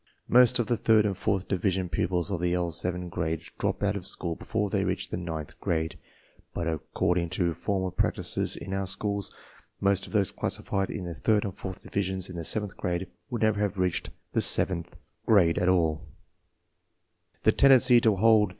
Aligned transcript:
Most 0.27 0.57
of 0.57 0.65
the 0.65 0.77
third 0.77 1.05
and 1.05 1.15
fourth 1.15 1.47
division 1.47 1.87
pupils 1.87 2.31
of 2.31 2.41
the 2.41 2.55
L 2.55 2.71
7 2.71 3.07
grade 3.09 3.43
drop 3.59 3.83
out 3.83 3.95
of 3.95 4.07
school 4.07 4.33
before 4.35 4.71
they 4.71 4.83
reach 4.83 5.09
the 5.09 5.15
ninth 5.15 5.53
grade, 5.59 5.95
but, 6.55 6.67
according 6.67 7.29
to 7.29 7.53
former 7.53 7.91
practices 7.91 8.57
in 8.57 8.73
our 8.73 8.87
schools, 8.87 9.31
most 9.79 10.07
of 10.07 10.11
those 10.11 10.31
classified 10.31 10.89
in 10.89 11.03
the 11.03 11.13
third 11.13 11.43
and 11.43 11.55
fourth 11.55 11.83
divisions 11.83 12.31
in 12.31 12.35
the 12.35 12.43
seventh 12.43 12.75
grade 12.77 13.09
would 13.29 13.43
never 13.43 13.59
have 13.59 13.77
reached 13.77 14.09
the 14.33 14.41
seventh 14.41 14.97
CLASSIFICATION 15.27 15.53
BY 15.53 15.59
MENTAL 15.61 16.13
ABILITY 17.43 17.99
47 17.99 17.99
Fig 18.01 18.01
2. 18.01 18.47